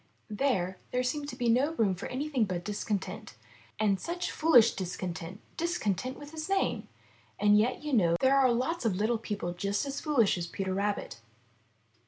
[0.31, 3.35] There, there seemed to be no room for anything but discontent.
[3.79, 6.87] And such fooHsh discontent— discontent with his name!
[7.39, 10.47] And yet do you know, there are lots of Httle people just as foolish as
[10.47, 11.21] Peter Rabbit.